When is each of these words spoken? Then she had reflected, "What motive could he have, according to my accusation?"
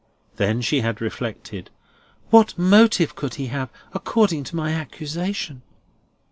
Then 0.37 0.61
she 0.61 0.81
had 0.81 0.99
reflected, 0.99 1.69
"What 2.31 2.57
motive 2.57 3.13
could 3.15 3.35
he 3.35 3.45
have, 3.53 3.69
according 3.93 4.43
to 4.45 4.55
my 4.55 4.71
accusation?" 4.71 5.61